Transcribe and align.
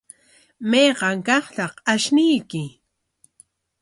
¿Mayqa 0.69 1.09
kaqtaq 1.27 1.73
ashnuyki? 1.93 2.63